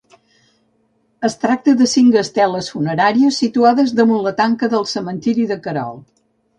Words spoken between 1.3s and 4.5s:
tracta de cinc esteles funeràries situades damunt la